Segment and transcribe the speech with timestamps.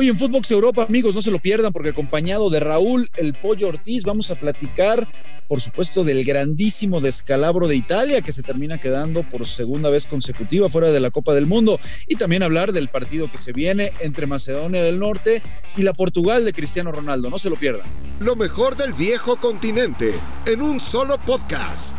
[0.00, 3.66] Hoy en Footbox Europa, amigos, no se lo pierdan porque acompañado de Raúl El Pollo
[3.66, 5.10] Ortiz vamos a platicar,
[5.48, 10.68] por supuesto, del grandísimo descalabro de Italia que se termina quedando por segunda vez consecutiva
[10.68, 14.28] fuera de la Copa del Mundo y también hablar del partido que se viene entre
[14.28, 15.42] Macedonia del Norte
[15.76, 17.28] y la Portugal de Cristiano Ronaldo.
[17.28, 17.88] No se lo pierdan.
[18.20, 20.14] Lo mejor del viejo continente
[20.46, 21.98] en un solo podcast.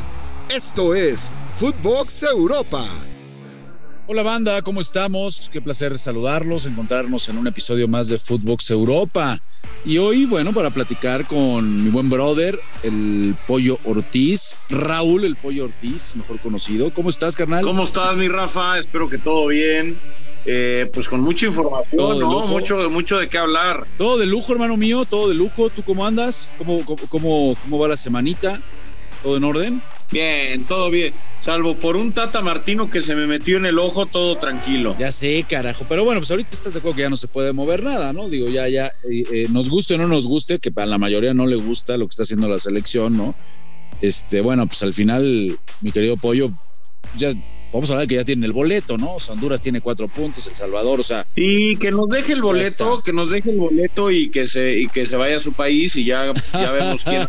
[0.49, 3.08] Esto es Footbox Europa.
[4.11, 5.51] Hola banda, ¿cómo estamos?
[5.53, 9.39] Qué placer saludarlos, encontrarnos en un episodio más de Footbox Europa.
[9.85, 15.65] Y hoy, bueno, para platicar con mi buen brother, el Pollo Ortiz, Raúl el Pollo
[15.65, 16.91] Ortiz, mejor conocido.
[16.91, 17.63] ¿Cómo estás, carnal?
[17.63, 18.79] ¿Cómo estás, mi Rafa?
[18.79, 19.99] Espero que todo bien.
[20.43, 22.47] Eh, pues con mucha información, ¿no?
[22.47, 23.85] Mucho, mucho de qué hablar.
[23.99, 25.69] Todo de lujo, hermano mío, todo de lujo.
[25.69, 26.49] ¿Tú cómo andas?
[26.57, 28.59] ¿Cómo, cómo, cómo va la semanita?
[29.21, 29.83] ¿Todo en orden?
[30.11, 31.13] Bien, todo bien.
[31.41, 34.95] Salvo por un Tata Martino que se me metió en el ojo, todo tranquilo.
[34.99, 35.85] Ya sé, carajo.
[35.87, 38.27] Pero bueno, pues ahorita estás de acuerdo que ya no se puede mover nada, ¿no?
[38.27, 41.33] Digo, ya, ya, eh, eh, nos guste o no nos guste, que a la mayoría
[41.33, 43.35] no le gusta lo que está haciendo la selección, ¿no?
[44.01, 46.51] Este, bueno, pues al final, mi querido Pollo,
[47.15, 47.33] ya
[47.71, 49.17] vamos a hablar que ya tiene el boleto, ¿no?
[49.29, 51.25] Honduras tiene cuatro puntos, El Salvador, o sea.
[51.35, 54.87] Y que nos deje el boleto, que nos deje el boleto y que se, y
[54.87, 57.21] que se vaya a su país y ya, ya vemos quién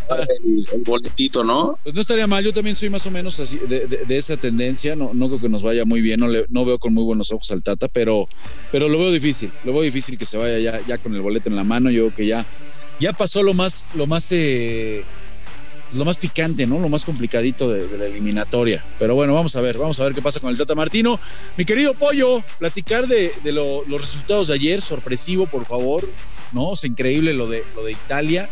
[0.44, 1.78] el, el, boletito, ¿no?
[1.82, 4.96] Pues no estaría mal, yo también soy más o menos así, de, de, esa tendencia,
[4.96, 7.30] no, no creo que nos vaya muy bien, no, le, no veo con muy buenos
[7.32, 8.28] ojos al Tata, pero,
[8.72, 11.48] pero lo veo difícil, lo veo difícil que se vaya ya, ya con el boleto
[11.48, 12.46] en la mano, yo creo que ya,
[12.98, 15.04] ya pasó lo más, lo más eh,
[15.98, 16.78] lo más picante, ¿no?
[16.78, 18.84] Lo más complicadito de, la eliminatoria.
[18.98, 21.18] Pero bueno, vamos a ver, vamos a ver qué pasa con el Tata Martino.
[21.56, 26.08] Mi querido Pollo, platicar de, los resultados de ayer, sorpresivo, por favor,
[26.52, 26.72] ¿no?
[26.74, 28.48] Es increíble lo de, lo de Italia.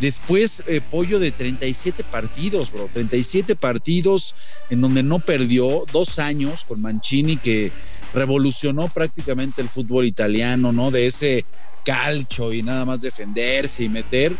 [0.00, 2.88] Después, eh, Pollo de 37 partidos, bro.
[2.92, 4.34] 37 partidos
[4.70, 7.72] en donde no perdió, dos años con Mancini que
[8.12, 10.90] revolucionó prácticamente el fútbol italiano, ¿no?
[10.90, 11.44] De ese
[11.84, 14.34] calcho y nada más defenderse y meter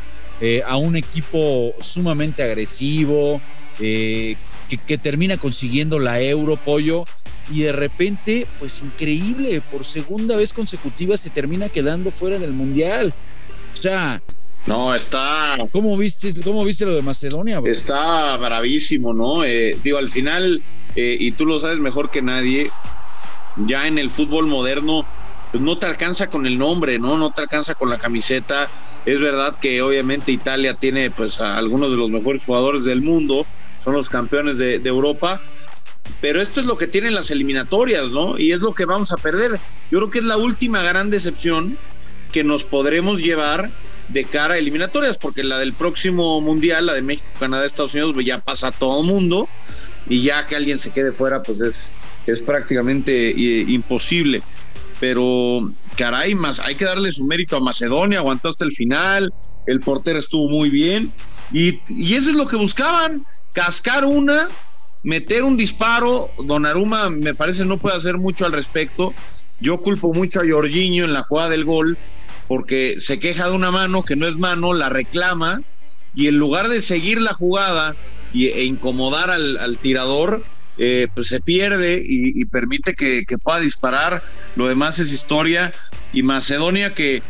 [0.47, 3.41] eh, a un equipo sumamente agresivo,
[3.81, 4.37] eh,
[4.87, 7.07] que, termina consiguiendo la Euro, Pollo,
[7.51, 13.15] y de repente, pues increíble, por segunda vez consecutiva se termina quedando fuera del Mundial.
[13.73, 14.21] O sea...
[14.67, 15.57] No, está...
[15.73, 17.63] ¿Cómo viste, cómo viste lo de Macedonia?
[17.65, 19.45] Está bravísimo, ¿no?
[19.45, 20.63] Eh, digo, al final,
[20.95, 22.71] y tú lo sabes mejor que nadie,
[23.67, 25.07] ya en el fútbol moderno,
[25.55, 27.17] pues no te alcanza con el nombre, ¿no?
[27.17, 28.69] No te alcanza con la camiseta
[29.07, 33.47] es verdad que obviamente Italia tiene pues a algunos de los mejores jugadores del mundo,
[33.83, 35.43] son los campeones de, Europa,
[36.21, 38.39] pero esto es lo que tienen las eliminatorias, ¿no?
[38.39, 39.59] Y es lo que vamos a perder.
[39.91, 41.77] Yo creo que es la última gran decepción
[42.33, 43.71] que nos podremos llevar
[44.09, 48.13] de cara a eliminatorias, porque la del próximo mundial, la de México, Canadá, Estados Unidos,
[48.15, 49.49] pues ya pasa a todo mundo
[50.09, 51.91] y ya que alguien se quede fuera, pues es,
[52.27, 54.43] es prácticamente eh, imposible.
[55.01, 59.33] Pero caray, más, hay que darle su mérito a Macedonia, aguantó hasta el final,
[59.67, 61.13] el portero estuvo muy bien,
[61.53, 61.81] y,
[62.15, 64.49] eso es lo que buscaban, cascar una,
[65.03, 69.13] meter un disparo, Donnarumma me parece no puede hacer mucho al respecto,
[69.61, 71.99] yo culpo mucho a Jorginho en la jugada del gol,
[72.49, 75.63] porque se queja de una mano que no es mano, la reclama,
[76.15, 77.97] y en lugar de seguir la jugada
[78.33, 80.43] e incomodar al tirador,
[80.79, 84.23] eh, pues se pierde y, permite que, pueda disparar.
[84.57, 85.73] Lo demás es historia.
[86.13, 87.23] Y Macedonia que,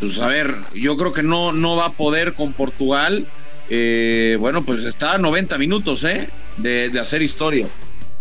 [0.00, 3.26] pues a ver, yo creo que no, no va a poder con Portugal.
[3.68, 6.28] Eh, bueno, pues está a 90 minutos ¿eh?
[6.56, 7.66] de, de hacer historia.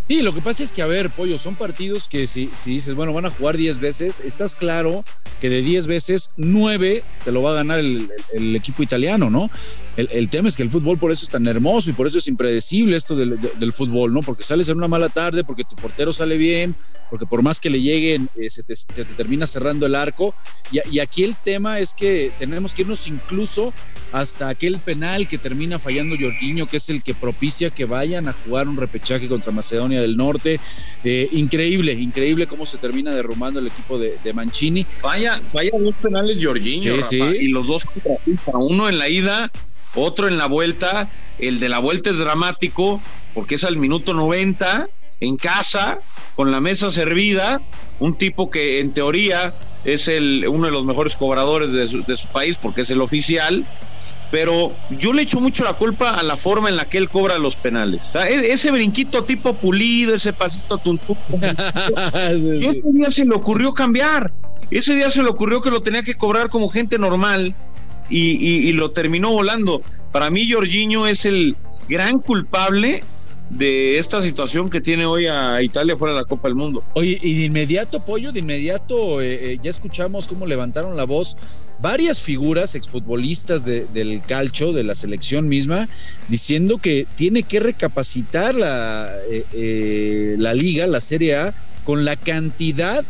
[0.09, 2.95] Sí, lo que pasa es que, a ver, Pollo, son partidos que si, si dices,
[2.95, 5.05] bueno, van a jugar 10 veces, estás claro
[5.39, 8.09] que de 10 veces, 9 te lo va a ganar el,
[8.55, 9.51] equipo italiano, ¿no?
[9.97, 12.27] El, tema es que el fútbol por eso es tan hermoso y por eso es
[12.27, 14.21] impredecible esto del, fútbol, ¿no?
[14.21, 16.75] Porque sales en una mala tarde, porque tu portero sale bien,
[17.11, 18.73] porque por más que le lleguen, eh, se, te,
[19.05, 20.33] termina cerrando el arco.
[20.71, 23.73] Y, y, aquí el tema es que tenemos que irnos incluso
[24.11, 28.33] hasta aquel penal que termina fallando Jorginho, que es el que propicia que vayan a
[28.33, 30.59] jugar un repechaje contra Macedonia del Norte.
[31.03, 34.83] Eh, increíble, increíble cómo se termina derrumbando el equipo de, Mancini.
[34.83, 36.95] Falla, falla dos penales Jorginho,
[37.33, 39.51] y los dos contra uno en la ida,
[39.95, 41.09] otro en la vuelta.
[41.39, 43.01] El de la vuelta es dramático
[43.33, 44.89] porque es al minuto 90
[45.21, 45.99] en casa,
[46.35, 47.61] con la mesa servida,
[47.99, 52.17] un tipo que en teoría es el, uno de los mejores cobradores de su, de
[52.17, 53.65] su país porque es el oficial,
[54.31, 57.37] pero yo le echo mucho la culpa a la forma en la que él cobra
[57.37, 58.03] los penales.
[58.13, 61.17] E-, ese brinquito tipo pulido, ese pasito tuntú.
[62.13, 64.31] ese día se le ocurrió cambiar.
[64.71, 67.55] Ese día se le ocurrió que lo tenía que cobrar como gente normal
[68.09, 69.81] y, lo terminó volando.
[70.11, 71.55] Para mí, Jorginho es el
[71.87, 73.01] gran culpable
[73.49, 76.83] de esta situación que tiene hoy a Italia fuera de la Copa del Mundo.
[76.93, 81.35] Oye, y de inmediato, Pollo, de inmediato eh, eh, ya escuchamos cómo levantaron la voz
[81.81, 85.87] varias figuras exfutbolistas del calcho, de la selección misma,
[86.27, 91.55] diciendo que tiene que recapacitar la, eh, la liga, la Serie A,
[91.85, 93.03] con la cantidad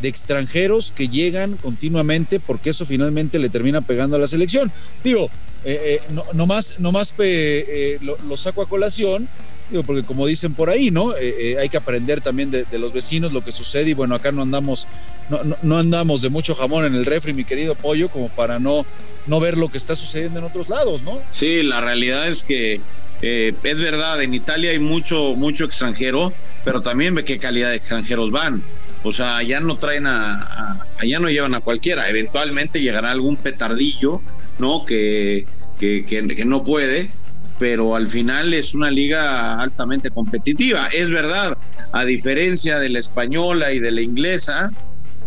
[0.00, 4.72] de extranjeros que llegan continuamente, porque eso finalmente le termina pegando a la selección.
[5.04, 5.30] Digo,
[6.32, 7.14] no, más, no más
[8.24, 9.28] lo saco a colación
[9.84, 11.16] Porque como dicen por ahí, ¿no?
[11.16, 14.30] Eh, eh, hay que aprender también de, los vecinos lo que sucede y bueno, acá
[14.30, 14.86] no andamos,
[15.28, 18.86] no, no, andamos de mucho jamón en el refri, mi querido pollo, como para no,
[19.26, 21.20] no ver lo que está sucediendo en otros lados, ¿no?
[21.32, 22.80] Sí, la realidad es que
[23.22, 26.32] eh, es verdad, en Italia hay mucho, mucho extranjero,
[26.64, 28.62] pero también ve qué calidad de extranjeros van.
[29.02, 32.08] O sea, ya no traen a, allá no llevan a cualquiera.
[32.08, 34.20] Eventualmente llegará algún petardillo,
[34.58, 34.84] ¿no?
[34.84, 35.46] Que,
[35.78, 37.10] que, que no puede,
[37.58, 40.88] pero al final es una liga altamente competitiva.
[40.88, 41.56] Es verdad,
[41.92, 44.72] a diferencia de la española y de la inglesa,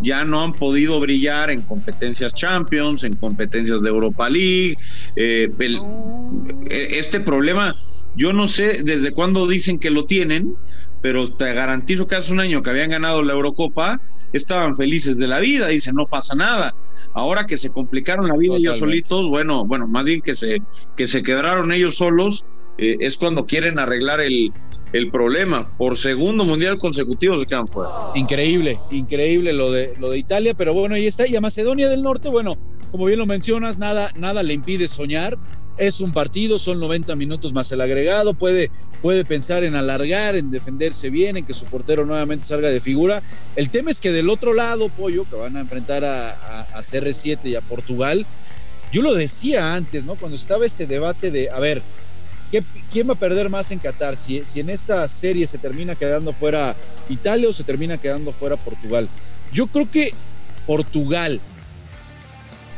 [0.01, 4.77] ya no han podido brillar en competencias Champions, en competencias de Europa League.
[5.15, 7.75] Eh, e, este problema,
[8.15, 10.55] yo no sé desde cuándo dicen que lo tienen,
[11.01, 14.01] pero te garantizo que hace un año que habían ganado la Eurocopa,
[14.33, 16.75] estaban felices de la vida, dicen, no pasa nada.
[17.13, 20.61] Ahora que se complicaron la vida ellos solitos, bueno, bueno, más bien que se,
[20.95, 22.45] que se quebraron ellos solos,
[22.77, 24.53] eh, es cuando quieren arreglar el,
[24.93, 25.69] el problema.
[25.77, 27.91] Por segundo mundial consecutivo se quedan fuera.
[28.15, 31.27] Increíble, increíble lo de, lo de Italia, pero bueno, ahí está.
[31.27, 32.55] Y a Macedonia del Norte, bueno,
[32.91, 35.37] como bien lo mencionas, nada, nada le impide soñar
[35.79, 38.69] es un partido, son 90 minutos más el agregado, puede,
[39.01, 43.23] puede pensar en alargar, en defenderse bien, en que su portero nuevamente salga de figura.
[43.55, 47.55] El tema es que del otro lado, Pollo, que van a enfrentar a, CR7 y
[47.55, 48.25] a Portugal,
[48.91, 50.15] yo lo decía antes, ¿no?
[50.15, 51.81] Cuando estaba este debate de, a ver,
[52.91, 54.17] ¿quién va a perder más en Qatar?
[54.17, 56.75] Si, si en esta serie se termina quedando fuera
[57.07, 59.07] Italia o se termina quedando fuera Portugal.
[59.53, 60.11] Yo creo que
[60.67, 61.39] Portugal,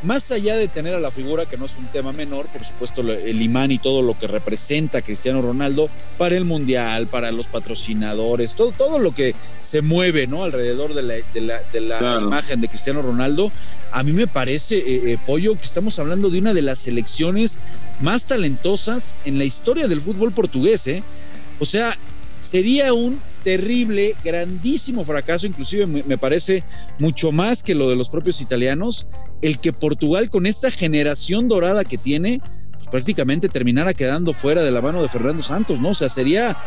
[0.03, 3.01] más allá de tener a la figura, que no es un tema menor, por supuesto,
[3.01, 8.55] el imán y todo lo que representa Cristiano Ronaldo para el Mundial, para los patrocinadores,
[8.55, 10.43] todo, todo lo que se mueve ¿no?
[10.43, 13.51] alrededor de la, imagen de Cristiano Ronaldo,
[13.91, 17.59] a mí me parece, eh, eh, Pollo, que estamos hablando de una de las selecciones
[17.99, 20.87] más talentosas en la historia del fútbol portugués.
[20.87, 21.03] ¿eh?
[21.59, 21.95] O sea,
[22.39, 26.63] sería un terrible, grandísimo fracaso, inclusive me parece
[26.99, 29.07] mucho más que lo de los propios italianos,
[29.41, 32.41] el que Portugal con esta generación dorada que tiene,
[32.73, 35.89] pues prácticamente terminara quedando fuera de la mano de Fernando Santos, ¿no?
[35.89, 36.57] O sea, sería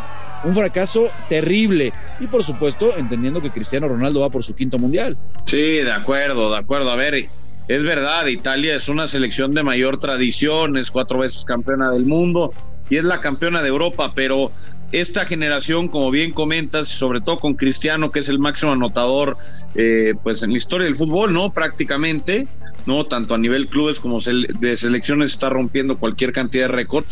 [0.44, 1.92] un fracaso terrible.
[2.20, 5.16] Y por supuesto, entendiendo que Cristiano Ronaldo va por su quinto mundial.
[5.46, 6.90] Sí, de acuerdo, de acuerdo.
[6.90, 11.90] A ver, es verdad, Italia es una selección de mayor tradición, es cuatro veces campeona
[11.90, 12.52] del mundo
[12.90, 14.50] y es la campeona de Europa, pero
[14.94, 19.36] esta generación, como bien comentas, sobre todo con Cristiano, que es el máximo anotador,
[19.74, 21.52] eh, pues en la historia del fútbol, ¿no?
[21.52, 22.46] Prácticamente,
[22.86, 23.04] ¿no?
[23.04, 27.08] Tanto a nivel clubes como de selecciones está rompiendo cualquier cantidad de récords.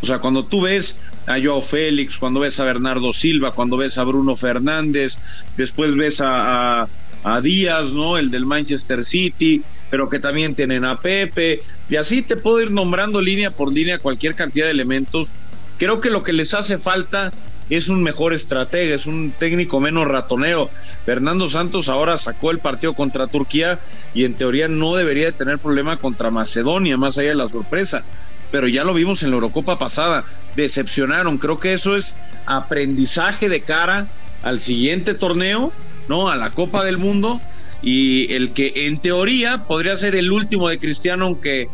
[0.00, 3.98] O sea, cuando tú ves a Joao Félix, cuando ves a Bernardo Silva, cuando ves
[3.98, 5.18] a Bruno Fernández,
[5.58, 6.88] después ves a, a,
[7.24, 8.16] a Díaz, ¿no?
[8.16, 9.60] El del Manchester City,
[9.90, 11.60] pero que también tienen a Pepe,
[11.90, 15.30] y así te puedo ir nombrando línea por línea cualquier cantidad de elementos
[15.78, 17.30] Creo que lo que les hace falta
[17.70, 20.70] es un mejor estratega, es un técnico menos ratonero.
[21.04, 23.78] Fernando Santos ahora sacó el partido contra Turquía
[24.14, 28.02] y en teoría no debería de tener problema contra Macedonia, más allá de la sorpresa.
[28.50, 30.24] Pero ya lo vimos en la Eurocopa pasada,
[30.56, 31.38] decepcionaron.
[31.38, 32.14] Creo que eso es
[32.46, 34.08] aprendizaje de cara
[34.42, 35.72] al siguiente torneo,
[36.08, 36.30] ¿no?
[36.30, 37.40] A la Copa del Mundo.
[37.82, 41.68] Y el que en teoría podría ser el último de Cristiano, aunque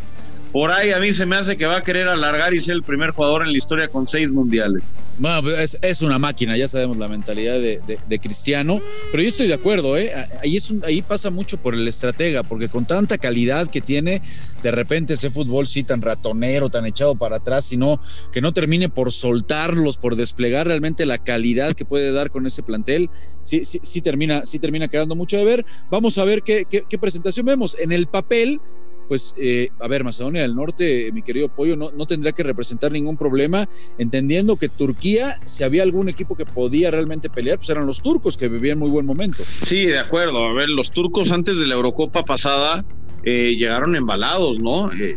[0.55, 2.85] por ahí a mí se me hace que va a querer alargar y ser el
[2.85, 4.85] primer jugador en la historia con seis mundiales.
[5.19, 8.81] Bueno, pues, es, una máquina, ya sabemos la mentalidad de, Cristiano,
[9.11, 10.13] pero yo estoy de acuerdo, ¿eh?
[10.41, 14.23] ahí, pasa mucho por el estratega, porque con tanta calidad que tiene,
[14.63, 18.89] de repente ese fútbol sí tan ratonero, tan echado para atrás, sino que no termine
[18.89, 23.11] por soltarlos, por desplegar realmente la calidad que puede dar con ese plantel,
[23.43, 25.67] sí, sí, sí termina, sí termina quedando mucho de ver.
[25.91, 27.77] Vamos a ver qué, qué presentación vemos.
[27.81, 28.61] En el papel,
[29.09, 32.93] pues, eh, a ver, Macedonia del Norte, mi querido Pollo, no, no tendría que representar
[32.93, 33.69] ningún problema,
[33.99, 38.37] entendiendo que Turquía, si había algún equipo que podía realmente pelear, pues eran los turcos
[38.37, 39.43] que vivían muy buen momento.
[39.63, 40.45] Sí, de acuerdo.
[40.45, 42.85] A ver, los turcos antes de la Eurocopa pasada
[43.23, 44.93] eh, llegaron embalados, ¿no?
[44.93, 45.17] Eh,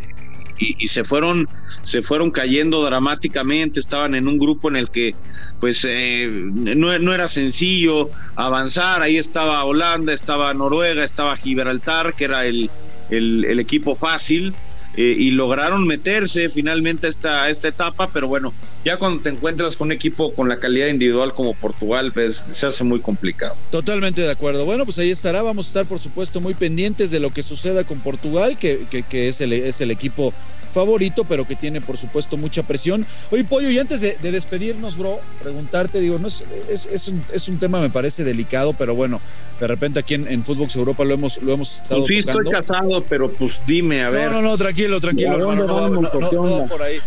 [0.60, 1.48] y, se fueron
[1.82, 5.14] se fueron cayendo dramáticamente estaban en un grupo en el que
[5.60, 12.44] pues no, no, era sencillo avanzar ahí estaba Holanda estaba Noruega estaba Gibraltar que era
[12.44, 12.68] el,
[13.10, 14.54] el, equipo fácil,
[14.96, 18.52] eh, y lograron meterse finalmente a esta, esta etapa, pero bueno,
[18.84, 22.66] ya cuando te encuentras con un equipo con la calidad individual como Portugal, pues se
[22.66, 23.56] hace muy complicado.
[23.70, 24.64] Totalmente de acuerdo.
[24.64, 25.42] Bueno, pues ahí estará.
[25.42, 29.28] Vamos a estar, por supuesto, muy pendientes de lo que suceda con Portugal, que, que,
[29.28, 30.32] es, el, es el equipo
[30.72, 33.06] favorito, pero que tiene, por supuesto, mucha presión.
[33.30, 37.58] Oye, Pollo, y antes de, despedirnos, bro, preguntarte, digo, no es, es, un, es, un,
[37.58, 39.20] tema, me parece delicado, pero bueno,
[39.60, 42.02] de repente aquí en, en Footbox Europa lo hemos, lo hemos estado.
[42.02, 44.30] Pues sí, estoy casado, pero pues dime, a ver.
[44.30, 46.98] No, no, no, tranquilo, tranquilo, hermano, no, no, por ahí.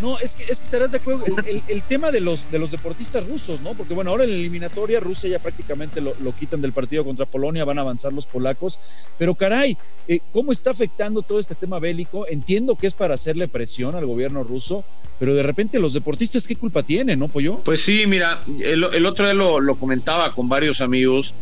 [0.00, 1.24] No, es que, es que estarás de acuerdo.
[1.66, 3.74] El, tema de los, de los deportistas rusos, ¿no?
[3.74, 7.64] Porque bueno, ahora en la eliminatoria Rusia ya prácticamente lo, quitan del partido contra Polonia,
[7.64, 8.78] van a avanzar los polacos.
[9.18, 9.76] Pero caray,
[10.06, 12.26] eh, ¿cómo está afectando todo este tema bélico?
[12.28, 14.84] Entiendo que es para hacerle presión al gobierno ruso,
[15.18, 17.60] pero de repente los deportistas, ¿qué culpa tienen, no, Pollo?
[17.64, 21.34] Pues sí, mira, el, el otro día lo, lo comentaba con varios amigos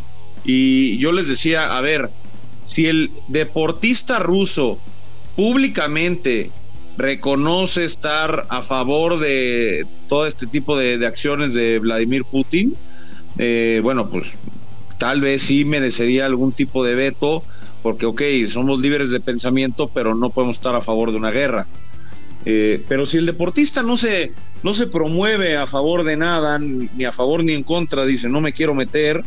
[0.44, 2.10] y yo les decía, a ver,
[2.62, 4.78] si el deportista ruso
[5.34, 6.50] públicamente
[6.96, 12.74] reconoce estar a favor de todo este tipo de, acciones de Vladimir Putin,
[13.38, 14.32] eh, bueno, pues
[14.98, 17.42] tal vez sí merecería algún tipo de veto,
[17.82, 21.66] porque ok, somos libres de pensamiento, pero no podemos estar a favor de una guerra.
[22.44, 27.04] Eh, pero si el deportista no se, no se promueve a favor de nada, ni
[27.04, 29.24] a favor ni en contra, dice no me quiero meter,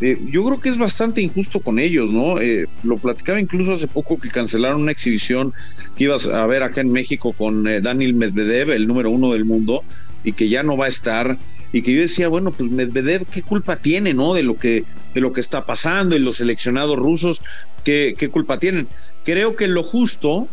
[0.00, 2.40] eh, yo creo que es bastante injusto con ellos, ¿no?
[2.40, 5.52] Eh, lo platicaba incluso hace poco que cancelaron una exhibición
[5.96, 9.44] que ibas a ver acá en México con eh, Daniel Medvedev, el número uno del
[9.44, 9.84] mundo,
[10.24, 11.38] y que ya no va a estar.
[11.72, 14.34] Y que yo decía, bueno, pues Medvedev, ¿qué culpa tiene, no?
[14.34, 14.84] De lo que,
[15.14, 17.40] de lo que está pasando y los seleccionados rusos,
[17.84, 18.88] ¿qué, culpa tienen?
[19.24, 20.48] Creo que lo justo,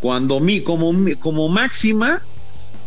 [0.00, 2.22] cuando mi, como, como máxima,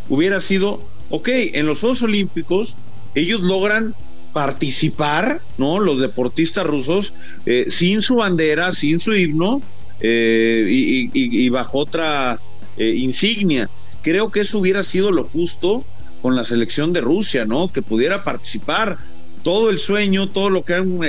[0.09, 2.75] hubiera sido, ok, en los Juegos Olímpicos,
[3.15, 3.95] ellos logran
[4.33, 5.79] participar, ¿no?
[5.79, 7.13] Los deportistas rusos
[7.45, 9.61] eh, sin su bandera, sin su himno
[9.99, 12.39] eh, y, bajo otra
[12.77, 13.69] eh, insignia.
[14.01, 15.83] Creo que eso hubiera sido lo justo
[16.21, 17.71] con la selección de Rusia, ¿no?
[17.71, 18.97] Que pudiera participar
[19.43, 20.99] todo el sueño, todo lo que han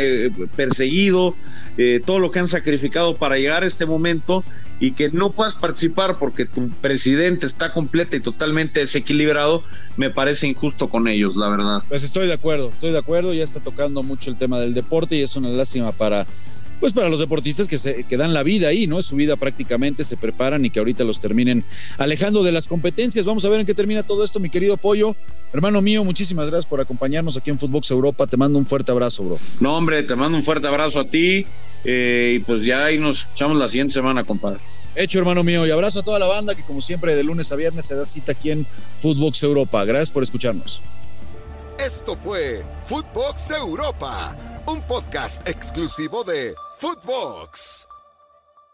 [0.57, 1.35] perseguido,
[2.07, 4.43] todo lo que han sacrificado para llegar a este momento
[4.83, 9.63] y que no puedas participar porque tu presidente está completo y totalmente desequilibrado,
[9.97, 11.85] me parece injusto con ellos, la verdad.
[11.89, 15.15] Pues estoy de acuerdo, estoy de acuerdo, ya está tocando mucho el tema del deporte
[15.15, 16.27] y es una lástima para
[16.81, 18.99] pues para los deportistas que se que dan la vida ahí, ¿no?
[18.99, 21.65] Es su vida prácticamente, se preparan y que ahorita los terminen
[21.97, 23.25] alejando de las competencias.
[23.25, 25.15] Vamos a ver en qué termina todo esto, mi querido Pollo.
[25.53, 28.27] Hermano mío, muchísimas gracias por acompañarnos aquí en Footbox Europa.
[28.27, 29.39] Te mando un fuerte abrazo, bro.
[29.61, 31.47] No, hombre, te mando un fuerte abrazo a ti
[31.85, 34.59] eh, y pues ya ahí nos echamos la siguiente semana, compadre.
[34.95, 37.57] Hecho, hermano mío, y abrazo a toda la banda que como siempre de lunes a
[37.57, 38.67] viernes se da cita aquí en
[39.01, 39.85] Footbox Europa.
[39.85, 40.83] Gracias por escucharnos.
[41.79, 47.89] Esto fue Footbox Europa, un podcast exclusivo de Footbox.